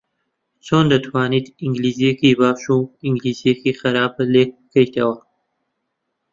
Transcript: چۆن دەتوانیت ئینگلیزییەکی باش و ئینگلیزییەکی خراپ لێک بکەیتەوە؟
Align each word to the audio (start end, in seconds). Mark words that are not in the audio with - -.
چۆن 0.65 0.85
دەتوانیت 0.93 1.45
ئینگلیزییەکی 1.61 2.31
باش 2.39 2.61
و 2.75 2.79
ئینگلیزییەکی 3.03 3.77
خراپ 3.79 4.13
لێک 4.33 4.49
بکەیتەوە؟ 4.59 5.15